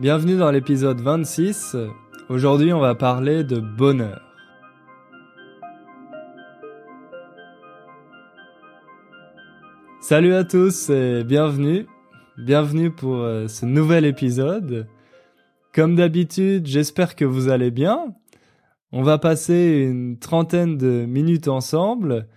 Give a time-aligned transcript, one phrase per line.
[0.00, 1.76] bienvenue dans l'épisode 26.
[2.28, 4.22] Aujourd'hui on va parler de bonheur.
[10.00, 11.86] Salut à tous et bienvenue.
[12.36, 14.86] Bienvenue pour euh, ce nouvel épisode.
[15.74, 18.14] Comme d'habitude, j'espère que vous allez bien.
[18.92, 22.28] On va passer une trentaine de minutes ensemble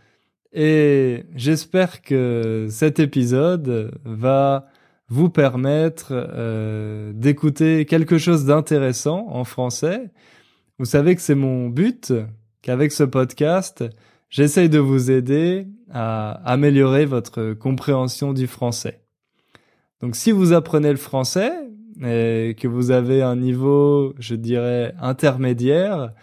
[0.51, 4.70] et j'espère que cet épisode va
[5.11, 10.09] vous permettre euh, d'écouter quelque chose d'intéressant en français.
[10.79, 12.13] Vous savez que c'est mon but,
[12.61, 13.83] qu'avec ce podcast,
[14.29, 19.01] j'essaye de vous aider à améliorer votre compréhension du français.
[19.99, 21.51] Donc si vous apprenez le français
[22.01, 26.13] et que vous avez un niveau, je dirais, intermédiaire,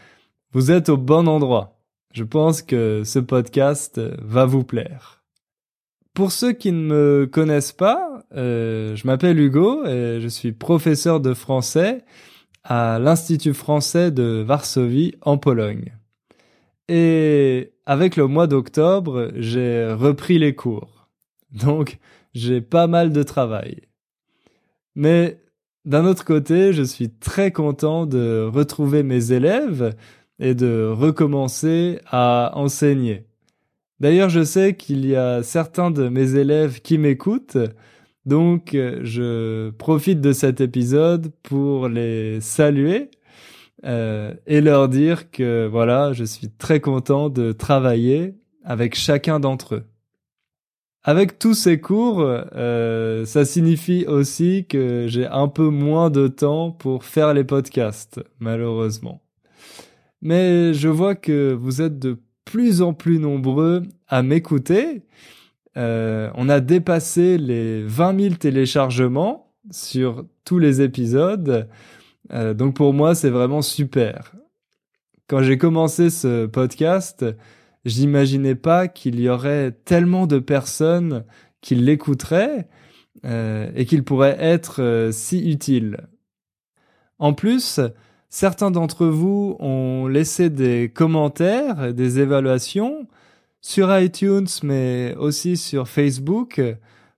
[0.52, 1.78] vous êtes au bon endroit.
[2.14, 5.22] Je pense que ce podcast va vous plaire.
[6.14, 11.20] Pour ceux qui ne me connaissent pas, euh, je m'appelle Hugo et je suis professeur
[11.20, 12.04] de français
[12.64, 15.92] à l'Institut français de Varsovie en Pologne.
[16.88, 21.08] Et avec le mois d'octobre, j'ai repris les cours.
[21.52, 21.98] Donc,
[22.34, 23.82] j'ai pas mal de travail.
[24.94, 25.40] Mais
[25.84, 29.94] d'un autre côté, je suis très content de retrouver mes élèves
[30.38, 33.24] et de recommencer à enseigner.
[34.00, 37.58] D'ailleurs, je sais qu'il y a certains de mes élèves qui m'écoutent,
[38.28, 43.10] donc je profite de cet épisode pour les saluer
[43.84, 48.34] euh, et leur dire que voilà, je suis très content de travailler
[48.64, 49.84] avec chacun d'entre eux.
[51.04, 56.72] Avec tous ces cours, euh, ça signifie aussi que j'ai un peu moins de temps
[56.72, 59.22] pour faire les podcasts, malheureusement.
[60.20, 65.02] Mais je vois que vous êtes de plus en plus nombreux à m'écouter.
[65.78, 71.68] Euh, on a dépassé les 20 000 téléchargements sur tous les épisodes.
[72.32, 74.34] Euh, donc pour moi, c'est vraiment super.
[75.28, 77.24] Quand j'ai commencé ce podcast,
[77.84, 81.24] j'imaginais pas qu'il y aurait tellement de personnes
[81.60, 82.68] qui l'écouteraient
[83.24, 86.08] euh, et qu'il pourrait être si utile.
[87.18, 87.80] En plus,
[88.30, 93.08] Certains d'entre vous ont laissé des commentaires, des évaluations
[93.60, 96.60] sur iTunes, mais aussi sur Facebook,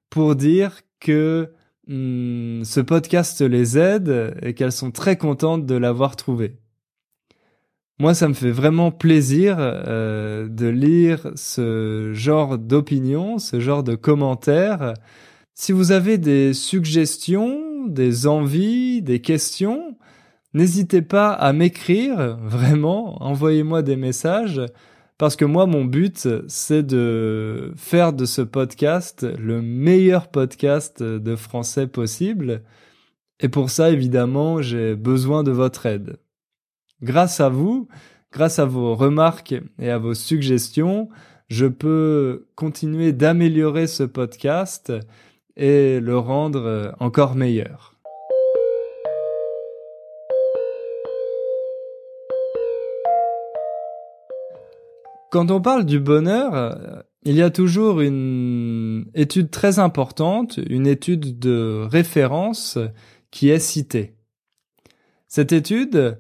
[0.09, 1.53] pour dire que
[1.87, 6.57] hmm, ce podcast les aide et qu'elles sont très contentes de l'avoir trouvé.
[7.99, 13.95] Moi, ça me fait vraiment plaisir euh, de lire ce genre d'opinions, ce genre de
[13.95, 14.95] commentaires.
[15.55, 19.97] Si vous avez des suggestions, des envies, des questions,
[20.53, 24.61] N'hésitez pas à m'écrire, vraiment, envoyez-moi des messages,
[25.21, 31.37] parce que moi, mon but, c'est de faire de ce podcast le meilleur podcast de
[31.37, 32.63] français possible.
[33.39, 36.17] Et pour ça, évidemment, j'ai besoin de votre aide.
[37.03, 37.87] Grâce à vous,
[38.33, 41.11] grâce à vos remarques et à vos suggestions,
[41.49, 44.91] je peux continuer d'améliorer ce podcast
[45.55, 48.00] et le rendre encore meilleur.
[55.31, 60.89] Quand on parle du bonheur, euh, il y a toujours une étude très importante, une
[60.89, 62.79] étude de référence
[63.31, 64.17] qui est citée.
[65.29, 66.19] Cette étude,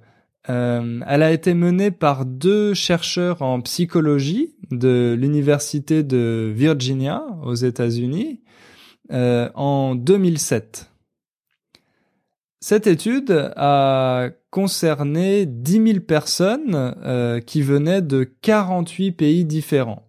[0.48, 7.54] euh, elle a été menée par deux chercheurs en psychologie de l'université de Virginia aux
[7.54, 8.42] États-Unis
[9.10, 10.92] euh, en 2007.
[12.60, 20.08] Cette étude a concerné 10 000 personnes euh, qui venaient de 48 pays différents.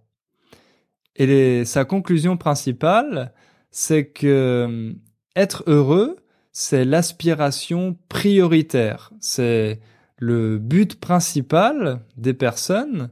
[1.16, 3.34] Et sa conclusion principale,
[3.69, 4.94] c'est que euh,
[5.35, 6.18] être heureux,
[6.51, 9.80] c'est l'aspiration prioritaire, c'est
[10.18, 13.09] le but principal des personnes,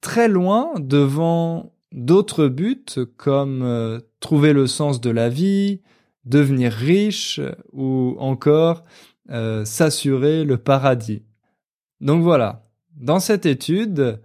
[0.00, 2.84] très loin devant d'autres buts
[3.16, 5.80] comme euh, trouver le sens de la vie,
[6.24, 7.40] devenir riche
[7.72, 8.84] ou encore
[9.30, 11.22] euh, s'assurer le paradis.
[12.00, 14.20] Donc voilà, dans cette étude,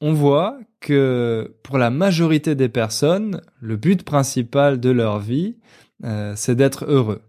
[0.00, 5.56] on voit que pour la majorité des personnes, le but principal de leur vie,
[6.04, 7.22] euh, c'est d'être heureux.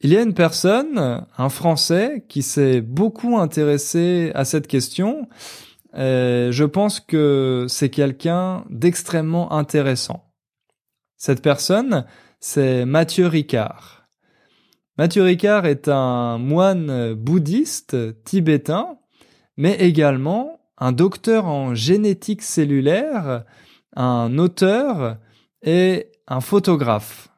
[0.00, 5.28] Il y a une personne, un Français, qui s'est beaucoup intéressé à cette question.
[5.96, 10.30] Et je pense que c'est quelqu'un d'extrêmement intéressant.
[11.16, 12.04] Cette personne,
[12.40, 13.95] c'est Mathieu Ricard.
[14.98, 18.96] Mathieu Ricard est un moine bouddhiste tibétain,
[19.58, 23.44] mais également un docteur en génétique cellulaire,
[23.94, 25.18] un auteur
[25.62, 27.28] et un photographe.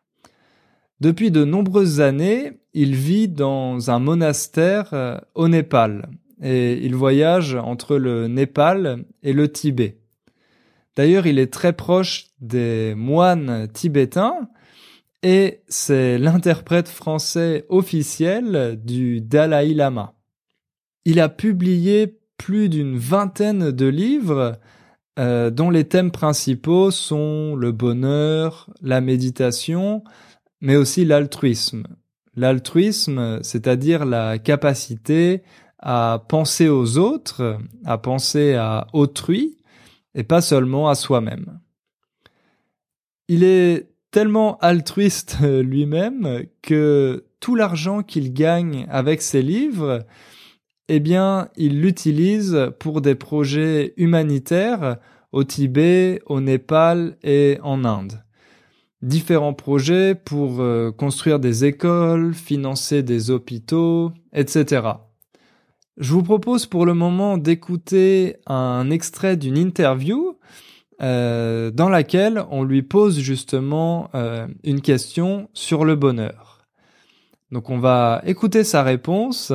[1.00, 6.08] Depuis de nombreuses années, il vit dans un monastère euh, au Népal
[6.40, 9.99] et il voyage entre le Népal et le Tibet.
[10.94, 14.49] D'ailleurs, il est très proche des moines tibétains
[15.23, 20.15] et c'est l'interprète français officiel du Dalai Lama.
[21.05, 24.59] Il a publié plus d'une vingtaine de livres
[25.19, 30.05] euh, dont les thèmes principaux sont le bonheur, la méditation,
[30.61, 31.85] mais aussi l'altruisme.
[32.37, 35.43] L'altruisme, c'est-à-dire la capacité
[35.81, 39.56] à penser aux autres, à penser à autrui,
[40.15, 41.59] et pas seulement à soi-même.
[43.26, 50.05] Il est tellement altruiste lui-même que tout l'argent qu'il gagne avec ses livres,
[50.88, 54.96] eh bien, il l'utilise pour des projets humanitaires
[55.32, 58.25] au Tibet, au Népal et en Inde.
[59.02, 64.82] Différents projets pour euh, construire des écoles, financer des hôpitaux, etc.
[65.99, 70.37] Je vous propose pour le moment d'écouter un extrait d'une interview
[71.00, 76.66] euh, dans laquelle on lui pose justement euh, une question sur le bonheur.
[77.50, 79.52] Donc on va écouter sa réponse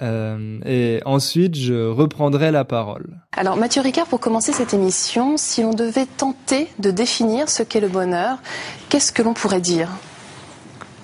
[0.00, 3.20] euh, et ensuite, je reprendrai la parole.
[3.36, 7.80] Alors, Mathieu Ricard, pour commencer cette émission, si l'on devait tenter de définir ce qu'est
[7.80, 8.38] le bonheur,
[8.88, 9.88] qu'est-ce que l'on pourrait dire?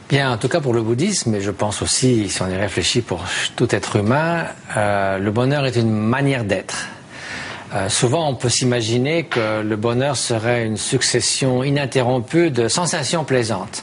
[0.08, 3.02] Bien, en tout cas pour le bouddhisme, mais je pense aussi, si on y réfléchit
[3.02, 3.24] pour
[3.56, 6.88] tout être humain, euh, le bonheur est une manière d'être.
[7.74, 13.82] Euh, souvent, on peut s'imaginer que le bonheur serait une succession ininterrompue de sensations plaisantes.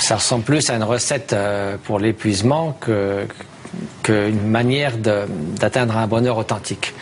[0.00, 1.36] Ça ressemble plus à une recette
[1.84, 2.76] pour l'épuisement
[4.02, 6.94] qu'une manière d'atteindre un bonheur authentique.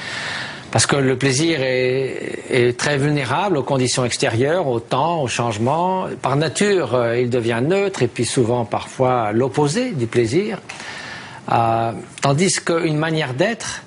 [0.71, 6.07] Parce que le plaisir est, très vulnérable aux conditions extérieures, au temps, au changement.
[6.23, 10.59] Par nature, euh, il devient neutre et puis souvent parfois l'opposé du plaisir.
[11.51, 11.93] Euh,
[12.23, 13.83] tandis qu'une manière d'être,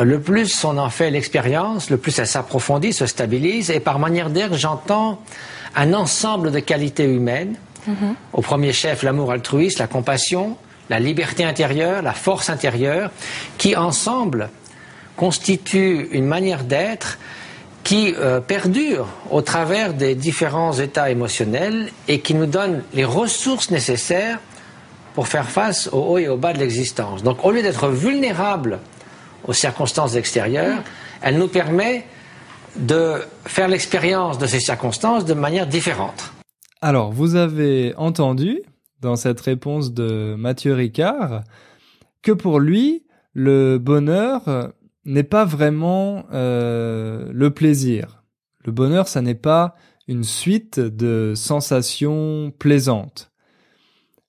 [0.00, 3.70] le plus on en fait l'expérience, le plus elle s'approfondit, se stabilise.
[3.70, 5.20] Et par manière d'être, j'entends
[5.74, 7.56] un ensemble de qualités humaines.
[7.88, 8.14] Mm-hmm.
[8.32, 10.56] Au premier chef, l'amour altruiste, la compassion,
[10.88, 13.10] la liberté intérieure, la force intérieure,
[13.58, 14.50] qui ensemble
[15.16, 17.18] constituent une manière d'être
[17.84, 23.70] qui euh, perdure au travers des différents états émotionnels et qui nous donne les ressources
[23.70, 24.38] nécessaires
[25.14, 27.22] pour faire face au haut et au bas de l'existence.
[27.22, 28.78] Donc au lieu d'être vulnérable
[29.44, 30.82] aux circonstances extérieures,
[31.20, 32.04] elle nous permet
[32.76, 36.32] de faire l'expérience de ces circonstances de manière différente.
[36.80, 38.62] Alors, vous avez entendu,
[39.00, 41.42] dans cette réponse de Mathieu Ricard
[42.22, 43.04] que pour lui,
[43.34, 44.72] le bonheur
[45.04, 48.22] n'est pas vraiment euh, le plaisir.
[48.64, 49.74] Le bonheur, ça n'est pas
[50.06, 53.32] une suite de sensations plaisantes.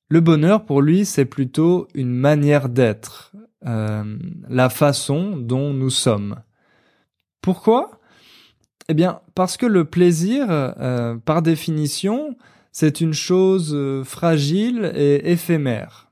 [0.09, 3.31] Le bonheur, pour lui, c'est plutôt une manière d'être,
[3.65, 4.03] euh,
[4.49, 6.35] la façon dont nous sommes.
[7.41, 7.99] Pourquoi?
[8.89, 12.35] Eh bien, parce que le plaisir, euh, par définition,
[12.71, 16.11] c'est une chose euh, fragile et éphémère.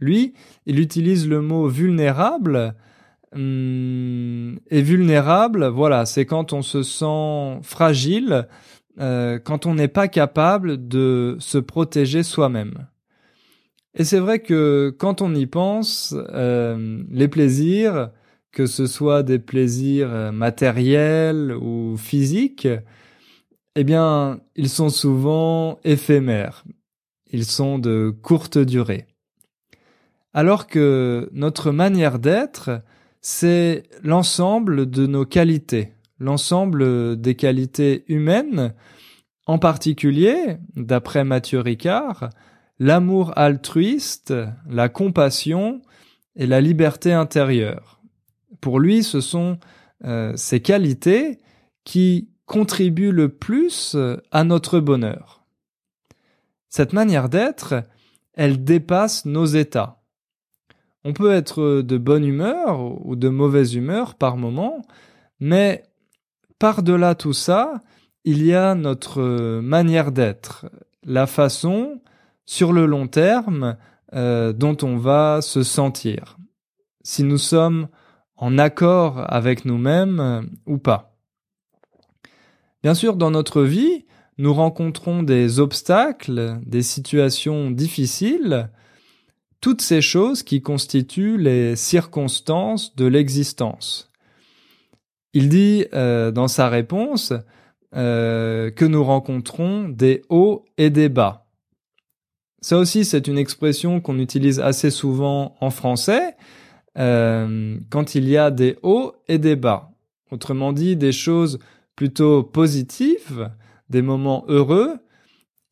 [0.00, 0.34] Lui,
[0.66, 2.74] il utilise le mot vulnérable.
[3.34, 8.48] Hum, et vulnérable, voilà, c'est quand on se sent fragile,
[8.98, 12.88] quand on n'est pas capable de se protéger soi-même.
[13.94, 18.10] Et c'est vrai que quand on y pense, euh, les plaisirs,
[18.52, 22.68] que ce soit des plaisirs matériels ou physiques,
[23.74, 26.64] eh bien, ils sont souvent éphémères.
[27.30, 29.06] Ils sont de courte durée.
[30.32, 32.82] Alors que notre manière d'être,
[33.20, 38.74] c'est l'ensemble de nos qualités, l'ensemble des qualités humaines,
[39.46, 42.30] en particulier, d'après Mathieu Ricard,
[42.78, 44.34] l'amour altruiste,
[44.68, 45.82] la compassion
[46.36, 48.00] et la liberté intérieure.
[48.60, 49.58] Pour lui, ce sont
[50.04, 51.38] euh, ces qualités
[51.84, 53.96] qui contribue le plus
[54.30, 55.44] à notre bonheur.
[56.68, 57.84] Cette manière d'être,
[58.34, 60.02] elle dépasse nos états.
[61.04, 64.82] On peut être de bonne humeur ou de mauvaise humeur par moment,
[65.40, 65.84] mais
[66.58, 67.82] par-delà tout ça,
[68.24, 70.66] il y a notre manière d'être,
[71.04, 72.00] la façon,
[72.48, 73.76] sur le long terme,
[74.14, 76.38] euh, dont on va se sentir,
[77.02, 77.88] si nous sommes
[78.36, 81.14] en accord avec nous-mêmes ou pas.
[82.82, 84.06] Bien sûr, dans notre vie,
[84.38, 88.70] nous rencontrons des obstacles, des situations difficiles,
[89.60, 94.10] toutes ces choses qui constituent les circonstances de l'existence.
[95.34, 97.34] Il dit euh, dans sa réponse
[97.94, 101.47] euh, que nous rencontrons des hauts et des bas.
[102.60, 106.36] Ça aussi, c'est une expression qu'on utilise assez souvent en français
[106.98, 109.92] euh, quand il y a des hauts et des bas.
[110.30, 111.58] Autrement dit, des choses
[111.94, 113.50] plutôt positives,
[113.88, 114.98] des moments heureux,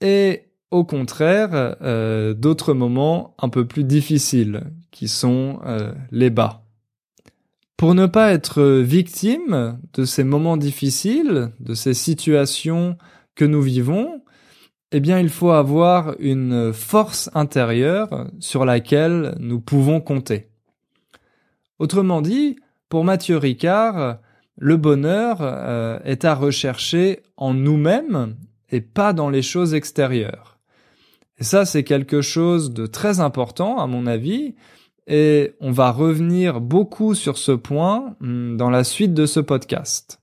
[0.00, 6.62] et au contraire, euh, d'autres moments un peu plus difficiles, qui sont euh, les bas.
[7.76, 12.96] Pour ne pas être victime de ces moments difficiles, de ces situations
[13.34, 14.22] que nous vivons,
[14.96, 20.48] eh bien, il faut avoir une force intérieure sur laquelle nous pouvons compter.
[21.78, 22.56] Autrement dit,
[22.88, 24.20] pour Mathieu Ricard,
[24.56, 28.36] le bonheur euh, est à rechercher en nous-mêmes
[28.70, 30.58] et pas dans les choses extérieures.
[31.38, 34.54] Et ça, c'est quelque chose de très important, à mon avis,
[35.06, 40.22] et on va revenir beaucoup sur ce point hmm, dans la suite de ce podcast.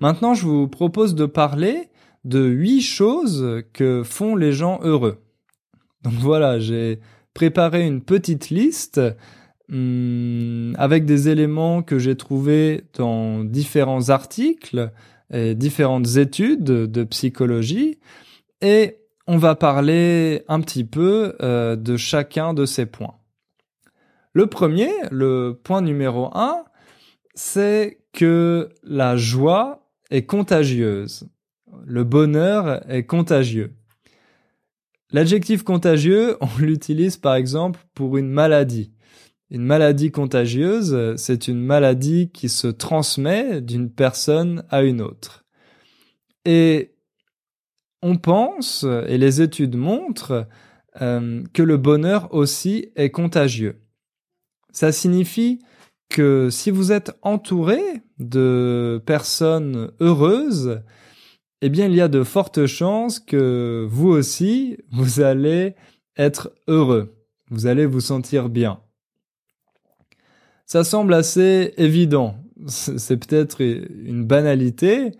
[0.00, 1.88] Maintenant, je vous propose de parler
[2.24, 5.18] de huit choses que font les gens heureux.
[6.02, 7.00] Donc voilà, j'ai
[7.34, 9.00] préparé une petite liste
[9.70, 14.90] hum, avec des éléments que j'ai trouvés dans différents articles
[15.32, 17.98] et différentes études de psychologie
[18.60, 23.14] et on va parler un petit peu euh, de chacun de ces points.
[24.32, 26.64] Le premier, le point numéro un,
[27.34, 29.79] c'est que la joie
[30.10, 31.28] est contagieuse.
[31.84, 33.74] Le bonheur est contagieux.
[35.12, 38.92] L'adjectif contagieux, on l'utilise par exemple pour une maladie.
[39.50, 45.44] Une maladie contagieuse, c'est une maladie qui se transmet d'une personne à une autre.
[46.44, 46.94] Et
[48.00, 50.46] on pense, et les études montrent,
[51.00, 53.80] euh, que le bonheur aussi est contagieux.
[54.72, 55.60] Ça signifie
[56.10, 57.80] que si vous êtes entouré
[58.18, 60.82] de personnes heureuses,
[61.62, 65.74] eh bien, il y a de fortes chances que vous aussi, vous allez
[66.16, 67.14] être heureux.
[67.50, 68.80] Vous allez vous sentir bien.
[70.66, 72.36] Ça semble assez évident.
[72.66, 75.12] C'est peut-être une banalité.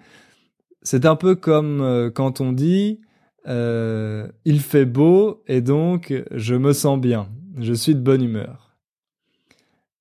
[0.83, 3.01] C'est un peu comme euh, quand on dit
[3.49, 7.29] euh, il fait beau et donc je me sens bien.
[7.59, 8.70] Je suis de bonne humeur.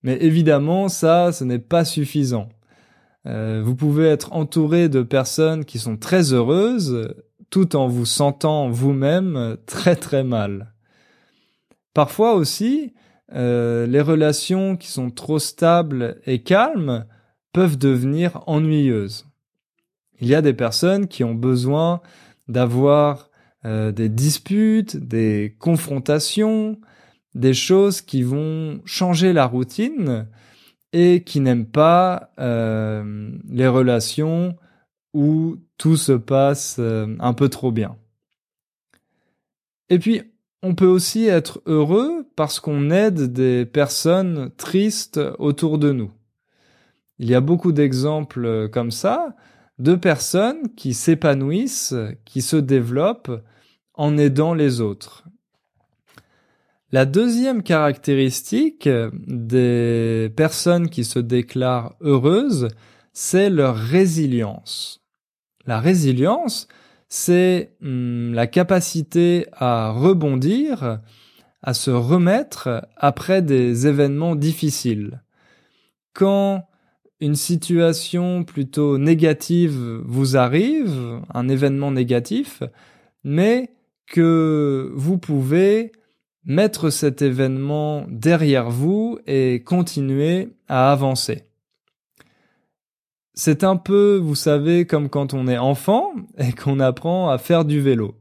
[0.03, 2.49] Mais évidemment, ça, ce n'est pas suffisant.
[3.25, 7.13] Euh, vous pouvez être entouré de personnes qui sont très heureuses
[7.49, 10.73] tout en vous sentant vous-même très très mal.
[11.93, 12.93] Parfois aussi,
[13.33, 17.05] euh, les relations qui sont trop stables et calmes
[17.53, 19.25] peuvent devenir ennuyeuses.
[20.19, 22.01] Il y a des personnes qui ont besoin
[22.47, 23.29] d'avoir
[23.65, 26.79] euh, des disputes, des confrontations,
[27.35, 30.27] des choses qui vont changer la routine
[30.93, 34.55] et qui n'aiment pas euh, les relations
[35.13, 37.97] où tout se passe euh, un peu trop bien.
[39.89, 40.21] Et puis,
[40.61, 46.11] on peut aussi être heureux parce qu'on aide des personnes tristes autour de nous.
[47.17, 49.35] Il y a beaucoup d'exemples comme ça
[49.77, 51.95] de personnes qui s'épanouissent,
[52.25, 53.41] qui se développent
[53.93, 55.28] en aidant les autres.
[56.91, 58.89] La deuxième caractéristique
[59.27, 62.69] des personnes qui se déclarent heureuses,
[63.13, 65.01] c'est leur résilience.
[65.67, 66.67] La résilience,
[67.07, 70.99] c'est hum, la capacité à rebondir,
[71.61, 75.21] à se remettre après des événements difficiles.
[76.13, 76.67] Quand
[77.19, 82.63] une situation plutôt négative vous arrive, un événement négatif,
[83.23, 83.75] mais
[84.07, 85.91] que vous pouvez
[86.45, 91.43] mettre cet événement derrière vous et continuer à avancer.
[93.33, 97.65] C'est un peu, vous savez, comme quand on est enfant et qu'on apprend à faire
[97.65, 98.15] du vélo.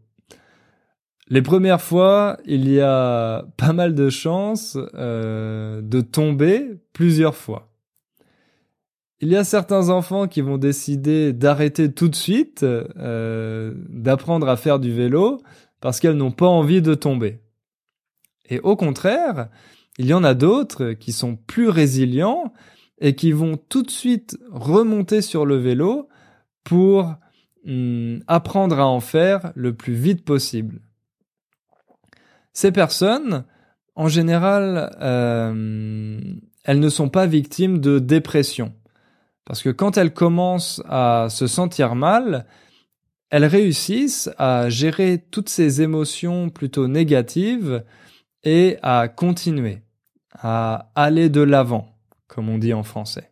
[1.30, 7.68] Les premières fois, il y a pas mal de chances euh, de tomber plusieurs fois.
[9.20, 14.56] Il y a certains enfants qui vont décider d'arrêter tout de suite euh, d'apprendre à
[14.56, 15.42] faire du vélo
[15.80, 17.40] parce qu'elles n'ont pas envie de tomber.
[18.48, 19.48] Et au contraire,
[19.98, 22.52] il y en a d'autres qui sont plus résilients
[23.00, 26.08] et qui vont tout de suite remonter sur le vélo
[26.64, 27.14] pour
[27.64, 30.80] hmm, apprendre à en faire le plus vite possible.
[32.52, 33.44] Ces personnes,
[33.94, 36.18] en général, euh,
[36.64, 38.74] elles ne sont pas victimes de dépression.
[39.44, 42.46] Parce que quand elles commencent à se sentir mal,
[43.30, 47.82] elles réussissent à gérer toutes ces émotions plutôt négatives
[48.44, 49.82] et à continuer,
[50.32, 53.30] à aller de l'avant, comme on dit en français.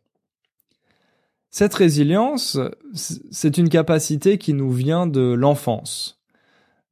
[1.51, 2.59] Cette résilience,
[2.93, 6.21] c'est une capacité qui nous vient de l'enfance.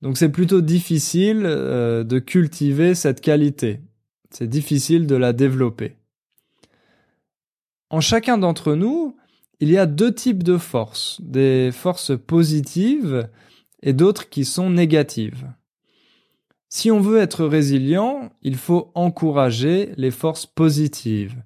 [0.00, 3.80] Donc c'est plutôt difficile euh, de cultiver cette qualité.
[4.30, 5.96] C'est difficile de la développer.
[7.90, 9.16] En chacun d'entre nous,
[9.60, 13.28] il y a deux types de forces, des forces positives
[13.82, 15.46] et d'autres qui sont négatives.
[16.76, 21.40] Si on veut être résilient, il faut encourager les forces positives.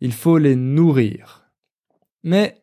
[0.00, 1.48] Il faut les nourrir.
[2.24, 2.60] Mais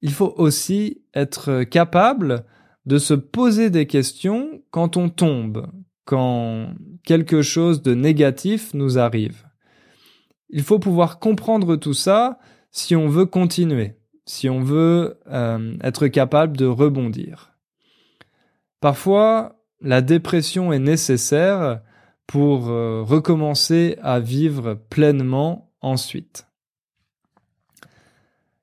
[0.00, 2.46] il faut aussi être capable
[2.84, 5.70] de se poser des questions quand on tombe,
[6.04, 9.46] quand quelque chose de négatif nous arrive.
[10.50, 12.40] Il faut pouvoir comprendre tout ça
[12.72, 13.94] si on veut continuer,
[14.26, 17.52] si on veut euh, être capable de rebondir.
[18.80, 21.80] Parfois, la dépression est nécessaire
[22.26, 26.46] pour euh, recommencer à vivre pleinement ensuite.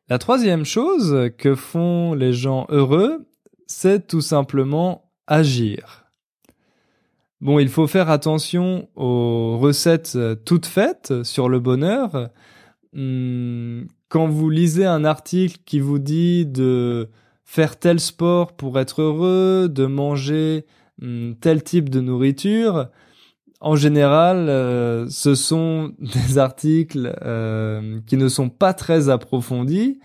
[0.08, 3.28] La troisième chose que font les gens heureux,
[3.68, 6.06] c'est tout simplement agir.
[7.42, 12.30] Bon, il faut faire attention aux recettes toutes faites sur le bonheur.
[12.94, 17.10] Hmm, quand vous lisez un article qui vous dit de
[17.46, 20.66] faire tel sport pour être heureux, de manger
[21.42, 22.90] tel type de nourriture,
[23.62, 30.00] en général, euh, ce sont des articles euh, qui ne sont pas très approfondis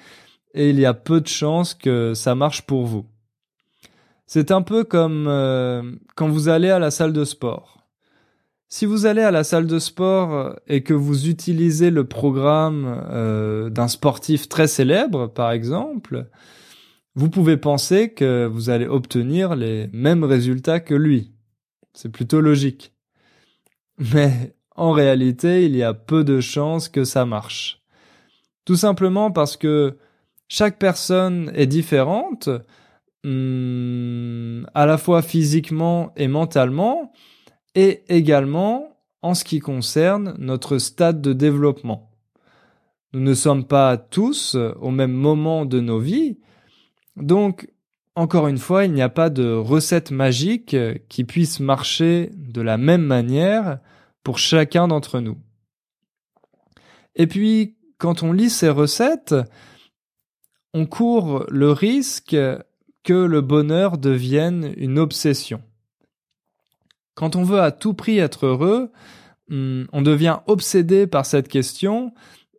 [0.55, 3.07] et il y a peu de chances que ça marche pour vous.
[4.27, 5.83] C'est un peu comme euh,
[6.17, 7.87] quand vous allez à la salle de sport.
[8.69, 13.87] Si vous allez à la salle de sport et que vous utilisez le programme d'un
[13.87, 16.27] sportif très célèbre, par exemple,
[17.15, 21.33] vous pouvez penser que vous allez obtenir les mêmes résultats que lui.
[21.93, 22.93] C'est plutôt logique.
[23.99, 27.83] Mais en réalité, il y a peu de chances que ça marche.
[28.65, 29.97] Tout simplement parce que
[30.49, 32.49] chaque personne est différente,
[33.23, 37.13] hmm, à la fois physiquement et mentalement,
[37.75, 42.11] et également en ce qui concerne notre stade de développement.
[43.13, 46.39] Nous ne sommes pas tous au même moment de nos vies,
[47.17, 47.69] donc
[48.17, 50.77] encore une fois, il n'y a pas de recette magique
[51.09, 53.79] qui puisse marcher de la même manière
[54.23, 55.37] pour chacun d'entre nous.
[57.17, 59.35] Et puis, quand on lit ces recettes,
[60.75, 62.37] on court le risque
[63.03, 65.63] que le bonheur devienne une obsession.
[67.15, 68.91] Quand on veut à tout prix être heureux,
[69.49, 72.13] hmm, on devient obsédé par cette question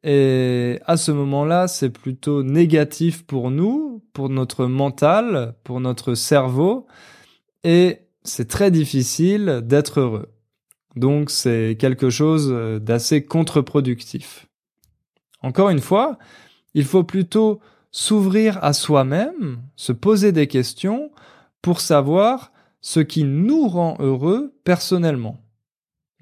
[0.06, 6.86] et à ce moment-là, c'est plutôt négatif pour nous, pour notre mental, pour notre cerveau,
[7.63, 10.30] et c'est très difficile d'être heureux.
[10.96, 12.50] Donc c'est quelque chose
[12.82, 14.48] d'assez contre-productif.
[15.41, 16.20] Encore une fois,
[16.76, 17.60] il faut plutôt
[17.91, 21.12] s'ouvrir à soi-même, se poser des questions
[21.63, 25.41] pour savoir ce qui nous rend heureux personnellement.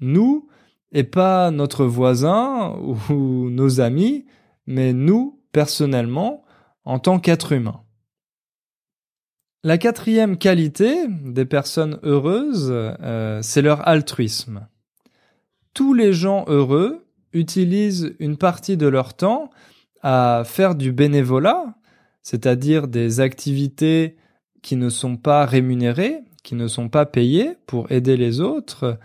[0.00, 0.48] Nous,
[0.94, 4.24] et pas notre voisin ou nos amis,
[4.66, 6.44] mais nous, personnellement,
[6.84, 7.80] en tant qu'être humain.
[9.64, 14.68] La quatrième qualité des personnes heureuses, euh, c'est leur altruisme.
[15.72, 19.50] Tous les gens heureux utilisent une partie de leur temps
[20.02, 21.74] à faire du bénévolat,
[22.22, 24.16] c'est-à-dire des activités
[24.62, 28.98] qui ne sont pas rémunérées, qui ne sont pas payées pour aider les autres,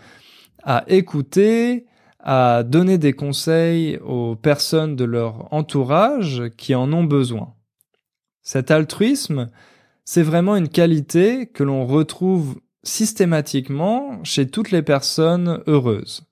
[0.63, 1.85] à écouter,
[2.19, 7.53] à donner des conseils aux personnes de leur entourage qui en ont besoin.
[8.41, 9.49] Cet altruisme,
[10.05, 16.23] c'est vraiment une qualité que l'on retrouve systématiquement chez toutes les personnes heureuses.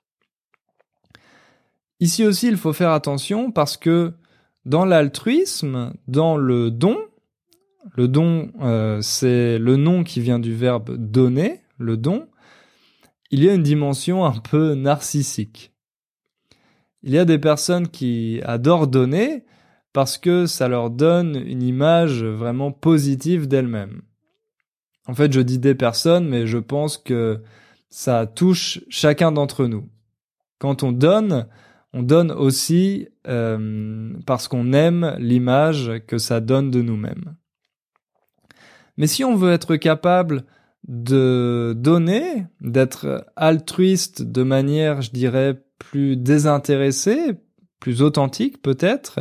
[1.99, 4.13] Ici aussi, il faut faire attention parce que
[4.65, 6.97] dans l'altruisme, dans le don,
[7.95, 12.27] le don, euh, c'est le nom qui vient du verbe donner, le don,
[13.31, 15.73] il y a une dimension un peu narcissique.
[17.03, 19.45] Il y a des personnes qui adorent donner
[19.93, 24.01] parce que ça leur donne une image vraiment positive d'elles-mêmes.
[25.07, 27.41] En fait, je dis des personnes, mais je pense que
[27.89, 29.89] ça touche chacun d'entre nous.
[30.59, 31.47] Quand on donne,
[31.93, 37.35] on donne aussi euh, parce qu'on aime l'image que ça donne de nous-mêmes.
[38.97, 40.45] Mais si on veut être capable
[40.87, 47.35] de donner, d'être altruiste de manière, je dirais, plus désintéressée,
[47.79, 49.19] plus authentique peut-être,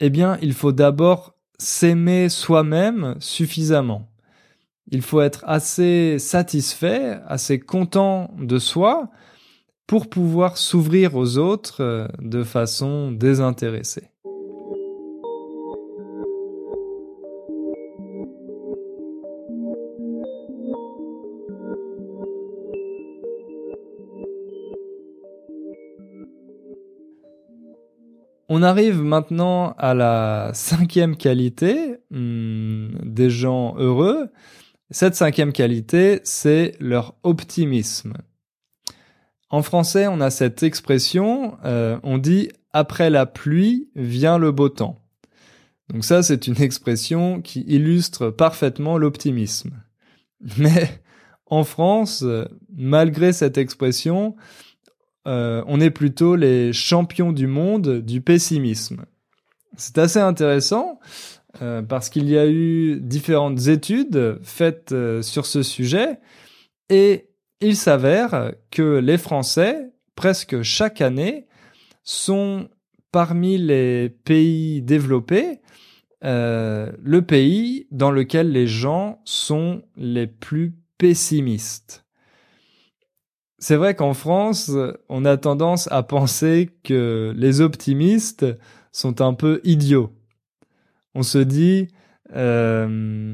[0.00, 4.08] eh bien, il faut d'abord s'aimer soi-même suffisamment.
[4.90, 9.10] Il faut être assez satisfait, assez content de soi
[9.86, 14.09] pour pouvoir s'ouvrir aux autres euh, de façon désintéressée.
[28.52, 34.28] On arrive maintenant à la cinquième qualité hmm, des gens heureux.
[34.90, 38.14] Cette cinquième qualité, c'est leur optimisme.
[39.50, 44.68] En français, on a cette expression, euh, on dit après la pluie vient le beau
[44.68, 45.00] temps.
[45.88, 49.80] Donc ça, c'est une expression qui illustre parfaitement l'optimisme.
[50.58, 51.00] Mais
[51.46, 52.24] en France,
[52.76, 54.34] malgré cette expression,
[55.26, 59.04] euh, on est plutôt les champions du monde du pessimisme.
[59.76, 60.98] C'est assez intéressant
[61.62, 66.18] euh, parce qu'il y a eu différentes études faites euh, sur ce sujet
[66.88, 67.28] et
[67.60, 71.46] il s'avère que les Français, presque chaque année,
[72.02, 72.68] sont
[73.12, 75.60] parmi les pays développés
[76.22, 82.04] le pays dans lequel les gens sont les plus pessimistes.
[83.60, 84.72] C'est vrai qu'en France,
[85.10, 88.46] on a tendance à penser que les optimistes
[88.90, 90.12] sont un peu idiots.
[91.14, 91.88] On se dit
[92.34, 93.28] euh,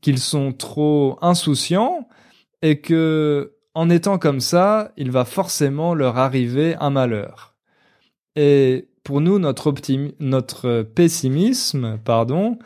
[0.00, 2.08] qu'ils sont trop insouciants
[2.62, 7.54] et que, en étant comme ça, il va forcément leur arriver un malheur.
[8.34, 9.72] Et pour nous, notre,
[10.18, 12.58] notre pessimisme, pardon,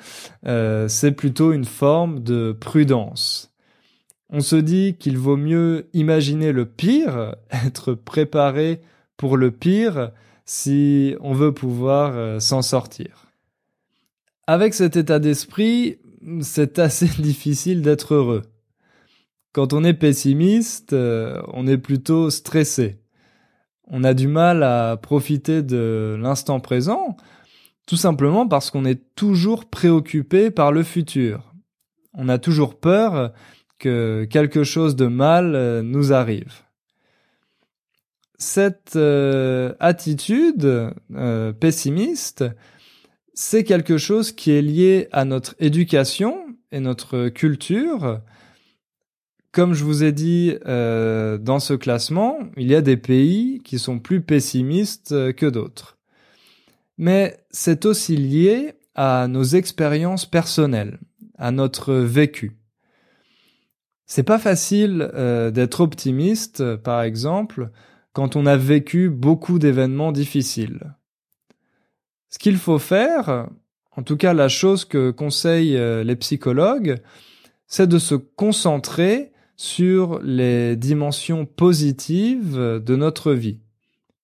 [0.46, 3.53] euh, c'est plutôt une forme de prudence.
[4.36, 8.80] On se dit qu'il vaut mieux imaginer le pire, être préparé
[9.16, 10.10] pour le pire,
[10.44, 13.28] si on veut pouvoir euh, s'en sortir.
[14.48, 15.98] Avec cet état d'esprit,
[16.40, 18.42] c'est assez difficile d'être heureux.
[19.52, 22.98] Quand on est pessimiste, euh, on est plutôt stressé.
[23.86, 27.16] On a du mal à profiter de l'instant présent,
[27.86, 31.54] tout simplement parce qu'on est toujours préoccupé par le futur.
[32.14, 33.32] On a toujours peur
[33.78, 36.52] que quelque chose de mal euh, nous arrive.
[38.38, 42.44] Cette euh, attitude euh, pessimiste,
[43.32, 48.20] c'est quelque chose qui est lié à notre éducation et notre culture.
[49.52, 54.00] Comme je vous ai dit dans ce classement, il y a des pays qui sont
[54.00, 55.96] plus pessimistes que d'autres.
[56.98, 60.98] Mais c'est aussi lié à nos expériences personnelles,
[61.38, 62.52] à notre vécu.
[64.06, 67.70] C'est pas facile euh, d'être optimiste, par exemple,
[68.12, 70.94] quand on a vécu beaucoup d'événements difficiles.
[72.28, 73.48] Ce qu'il faut faire,
[73.96, 77.00] en tout cas la chose que conseillent euh, les psychologues,
[77.66, 83.60] c'est de se concentrer sur les dimensions positives de notre vie.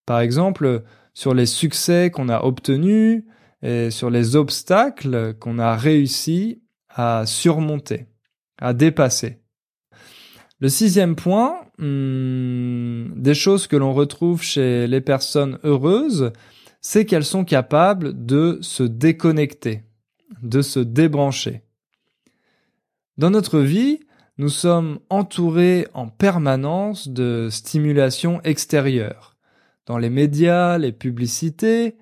[0.05, 3.23] Par exemple, sur les succès qu'on a obtenus
[3.61, 8.07] et sur les obstacles qu'on a réussi à surmonter,
[8.57, 9.40] à dépasser.
[10.61, 16.31] Le sixième point, hmm, des choses que l'on retrouve chez les personnes heureuses,
[16.81, 19.81] c'est qu'elles sont capables de se déconnecter,
[20.43, 21.63] de se débrancher.
[23.17, 24.01] Dans notre vie,
[24.37, 29.37] nous sommes entourés en permanence de stimulation extérieure,
[29.87, 31.95] dans les médias, les publicités,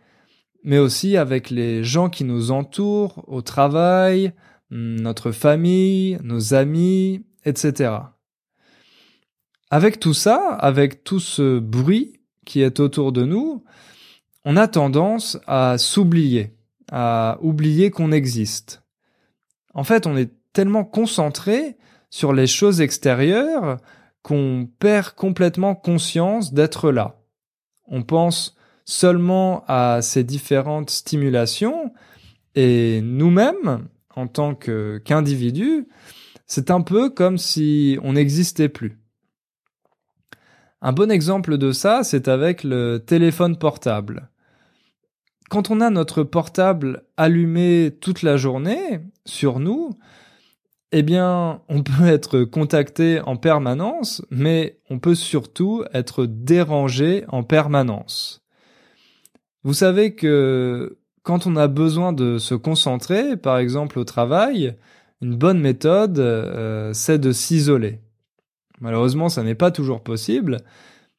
[0.65, 4.34] mais aussi avec les gens qui nous entourent, au travail,
[4.69, 7.91] hmm, notre famille, nos amis, etc.
[9.71, 13.63] Avec tout ça, avec tout ce bruit qui est autour de nous,
[14.43, 16.55] on a tendance à s'oublier,
[16.91, 18.84] à oublier qu'on existe.
[19.73, 21.77] En fait, on est tellement concentré
[22.10, 23.77] sur les choses extérieures
[24.23, 27.21] qu'on perd complètement conscience d'être là.
[27.88, 28.55] On pense
[28.86, 31.93] seulement à ces différentes stimulations
[32.55, 35.88] et nous-mêmes, en tant qu'individus,
[36.47, 38.99] c'est un peu comme si on n'existait plus.
[40.82, 44.30] Un bon exemple de ça, c'est avec le téléphone portable.
[45.50, 49.89] Quand on a notre portable allumé toute la journée sur nous,
[50.92, 57.44] eh bien, on peut être contacté en permanence, mais on peut surtout être dérangé en
[57.44, 58.42] permanence.
[59.63, 64.76] Vous savez que quand on a besoin de se concentrer, par exemple au travail,
[65.22, 68.00] une bonne méthode, euh, c'est de s'isoler.
[68.80, 70.58] Malheureusement, ça n'est pas toujours possible,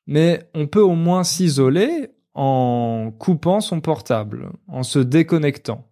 [0.07, 5.87] mais on peut au moins s'isoler en coupant son portable, en se déconnectant.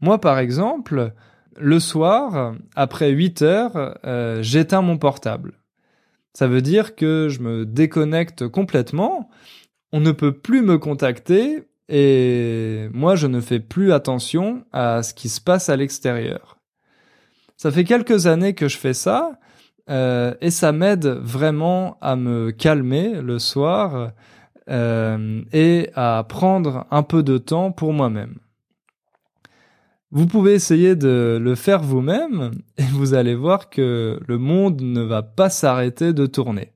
[0.00, 1.12] Moi, par exemple,
[1.56, 5.54] le soir, après 8 heures, euh, j'éteins mon portable.
[6.34, 9.28] Ça veut dire que je me déconnecte complètement,
[9.92, 15.12] on ne peut plus me contacter et moi je ne fais plus attention à ce
[15.12, 16.58] qui se passe à l'extérieur.
[17.58, 19.38] Ça fait quelques années que je fais ça
[19.90, 24.12] euh, et ça m'aide vraiment à me calmer le soir
[24.70, 28.38] euh, et à prendre un peu de temps pour moi-même.
[30.10, 35.02] Vous pouvez essayer de le faire vous-même et vous allez voir que le monde ne
[35.02, 36.72] va pas s'arrêter de tourner.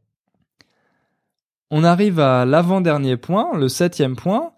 [1.70, 4.52] On arrive à l'avant-dernier point, le septième point,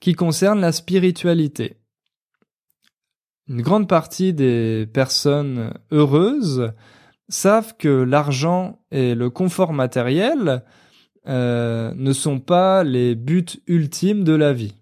[0.00, 1.76] qui concerne la spiritualité.
[3.48, 6.72] Une grande partie des personnes heureuses
[7.28, 10.62] savent que l'argent et le confort matériel
[11.26, 14.74] euh, ne sont pas les buts ultimes de la vie.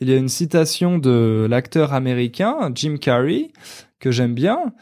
[0.00, 3.50] Il y a une citation de l'acteur américain Jim Carrey
[3.98, 4.72] que j'aime bien,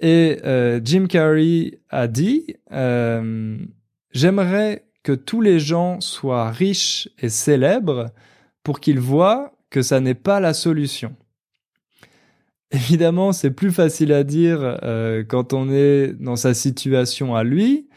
[0.00, 3.58] et euh, Jim Carrey a dit euh,
[4.12, 8.10] J'aimerais que tous les gens soient riches et célèbres
[8.62, 11.16] pour qu'ils voient que ça n'est pas la solution.
[12.72, 17.88] Évidemment, c'est plus facile à dire euh, quand on est dans sa situation à lui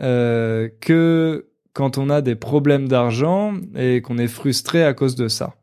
[0.00, 5.28] euh, que quand on a des problèmes d'argent et qu'on est frustré à cause de
[5.28, 5.54] ça.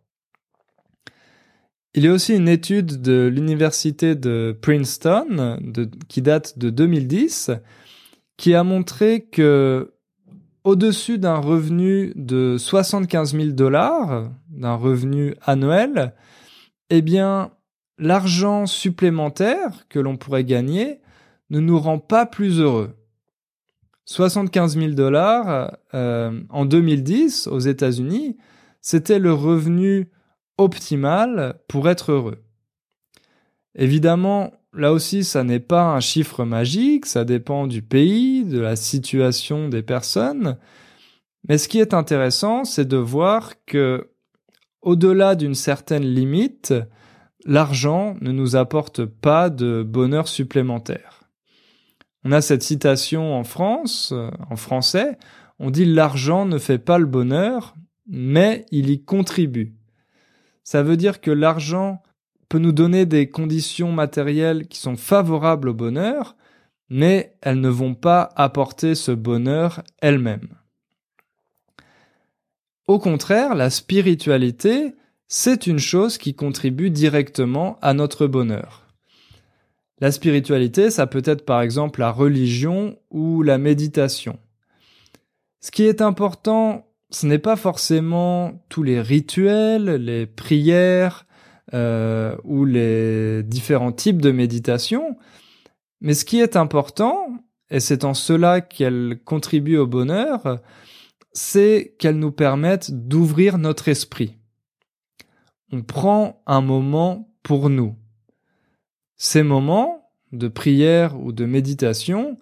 [1.93, 5.57] Il y a aussi une étude de l'université de Princeton
[6.07, 7.51] qui date de 2010
[8.37, 9.93] qui a montré que
[10.63, 16.13] au-dessus d'un revenu de 75 000 dollars, d'un revenu annuel,
[16.89, 17.51] eh bien,
[17.97, 20.99] l'argent supplémentaire que l'on pourrait gagner
[21.49, 22.95] ne nous rend pas plus heureux.
[24.05, 28.37] 75 000 dollars euh, en 2010 aux États-Unis,
[28.81, 30.09] c'était le revenu
[30.57, 32.43] optimal pour être heureux.
[33.73, 38.75] Évidemment, là aussi, ça n'est pas un chiffre magique, ça dépend du pays, de la
[38.75, 40.57] situation des personnes.
[41.49, 44.11] Mais ce qui est intéressant, c'est de voir que,
[44.81, 46.73] au-delà d'une certaine limite,
[47.45, 51.29] l'argent ne nous apporte pas de bonheur supplémentaire.
[52.23, 55.17] On a cette citation en France, euh, en français,
[55.59, 57.75] on dit l'argent ne fait pas le bonheur,
[58.07, 59.75] mais il y contribue.
[60.63, 62.01] Ça veut dire que l'argent
[62.49, 66.35] peut nous donner des conditions matérielles qui sont favorables au bonheur,
[66.89, 70.49] mais elles ne vont pas apporter ce bonheur elles-mêmes.
[72.87, 74.93] Au contraire, la spiritualité,
[75.27, 78.85] c'est une chose qui contribue directement à notre bonheur.
[79.99, 84.39] La spiritualité, ça peut être par exemple la religion ou la méditation.
[85.61, 91.25] Ce qui est important, ce n'est pas forcément tous les rituels, les prières
[91.73, 95.17] euh, ou les différents types de méditation,
[96.01, 97.29] mais ce qui est important,
[97.71, 100.59] et c'est en cela qu'elles contribuent au bonheur,
[101.31, 104.37] c'est qu'elles nous permettent d'ouvrir notre esprit
[105.75, 107.95] on prend un moment pour nous.
[109.17, 112.37] Ces moments de prière ou de méditation,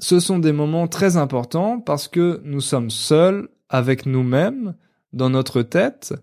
[0.00, 4.74] ce sont des moments très importants parce que nous sommes seuls avec nous-mêmes
[5.12, 6.14] dans notre tête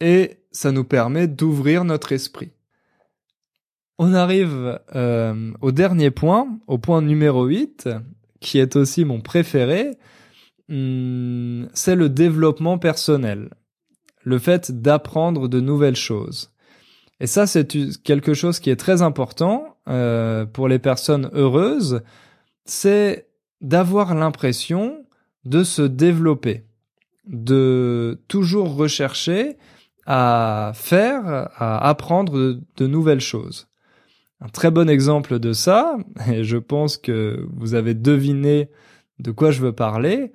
[0.00, 2.52] et ça nous permet d'ouvrir notre esprit.
[3.98, 7.90] On arrive euh, au dernier point, au point numéro 8,
[8.40, 9.98] qui est aussi mon préféré,
[10.68, 13.50] hmm, c'est le développement personnel
[14.24, 16.50] le fait d'apprendre de nouvelles choses.
[17.20, 22.02] Et ça, c'est quelque chose qui est très important euh, pour les personnes heureuses,
[22.64, 23.28] c'est
[23.60, 25.04] d'avoir l'impression
[25.44, 26.64] de se développer,
[27.26, 29.56] de toujours rechercher
[30.06, 33.68] à faire, à apprendre de, nouvelles choses.
[34.40, 35.96] Un très bon exemple de ça,
[36.28, 38.68] et je pense que vous avez deviné
[39.20, 40.32] de quoi je veux parler,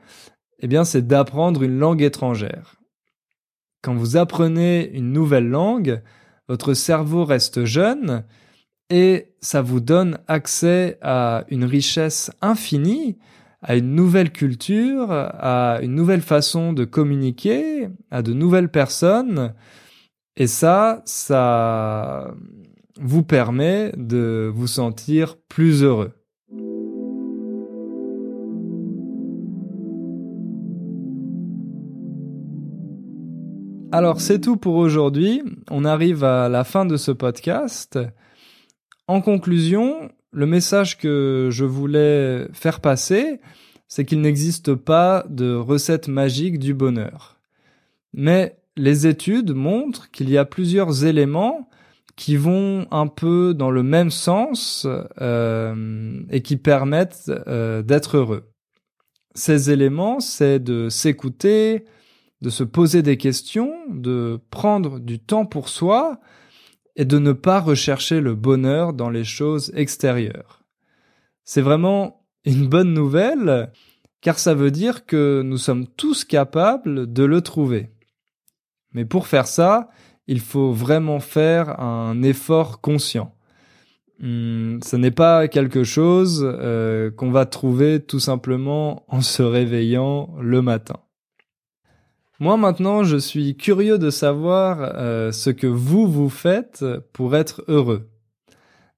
[0.59, 2.76] eh bien, c'est d'apprendre une langue étrangère.
[3.81, 6.01] Quand vous apprenez une nouvelle langue,
[6.47, 8.23] votre cerveau reste jeune
[8.89, 13.17] et ça vous donne accès à une richesse infinie,
[13.61, 19.53] à une nouvelle culture, à une nouvelle façon de communiquer, à de nouvelles personnes.
[20.37, 22.33] Et ça, ça
[22.99, 26.16] vous permet de vous sentir plus heureux.
[33.91, 35.43] Alors c'est tout pour aujourd'hui.
[35.71, 37.97] On arrive à la fin de ce podcast.
[39.07, 43.39] En conclusion, le message que je voulais faire passer,
[43.87, 47.39] c'est qu'il n'existe pas de recette magique du bonheur.
[48.13, 51.69] Mais les études montrent qu'il y a plusieurs éléments
[52.17, 54.85] qui vont un peu dans le même sens
[55.21, 58.49] euh, et qui permettent euh, d'être heureux.
[59.33, 61.85] Ces éléments, c'est de s'écouter,
[62.41, 66.19] de se poser des questions, de prendre du temps pour soi
[66.95, 70.63] et de ne pas rechercher le bonheur dans les choses extérieures.
[71.43, 73.71] C'est vraiment une bonne nouvelle
[74.21, 77.91] car ça veut dire que nous sommes tous capables de le trouver.
[78.93, 79.89] Mais pour faire ça,
[80.27, 83.33] il faut vraiment faire un effort conscient.
[84.19, 90.35] Hmm, ce n'est pas quelque chose euh, qu'on va trouver tout simplement en se réveillant
[90.41, 90.99] le matin.
[92.39, 97.63] Moi maintenant, je suis curieux de savoir euh, ce que vous vous faites pour être
[97.67, 98.09] heureux.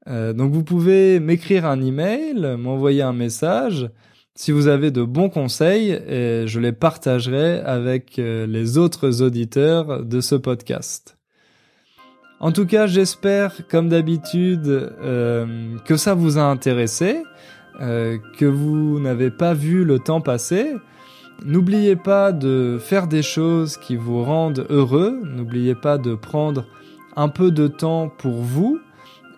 [0.07, 3.89] Euh, donc vous pouvez m'écrire un email, m'envoyer un message
[4.35, 10.21] si vous avez de bons conseils et je les partagerai avec les autres auditeurs de
[10.21, 11.19] ce podcast.
[12.41, 17.21] En tout cas, j'espère, comme d'habitude, euh, que ça vous a intéressé,
[17.81, 20.73] euh, que vous n'avez pas vu le temps passer.
[21.45, 25.21] N'oubliez pas de faire des choses qui vous rendent heureux.
[25.23, 26.65] N'oubliez pas de prendre
[27.15, 28.79] un peu de temps pour vous.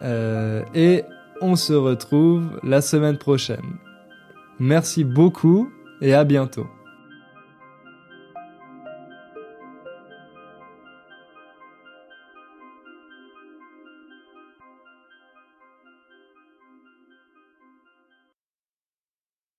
[0.01, 1.03] Euh, et
[1.41, 3.77] on se retrouve la semaine prochaine.
[4.59, 5.69] Merci beaucoup
[6.01, 6.67] et à bientôt.